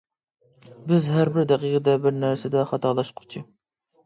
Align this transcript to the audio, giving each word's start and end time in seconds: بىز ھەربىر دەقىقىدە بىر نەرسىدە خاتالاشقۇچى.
بىز 0.91 1.09
ھەربىر 1.15 1.45
دەقىقىدە 1.51 1.95
بىر 2.07 2.17
نەرسىدە 2.25 2.65
خاتالاشقۇچى. 2.73 3.45